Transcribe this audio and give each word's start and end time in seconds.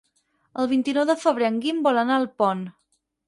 El 0.63 0.69
vint-i-nou 0.71 1.05
de 1.09 1.15
febrer 1.25 1.49
en 1.53 1.59
Guim 1.65 1.83
vol 1.89 2.03
anar 2.05 2.17
a 2.17 2.23
Alpont. 2.25 2.65